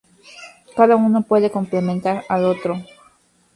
Cada 0.75 0.95
uno 0.95 1.21
puede 1.21 1.51
complementar 1.51 2.23
al 2.27 2.45
otro. 2.45 2.83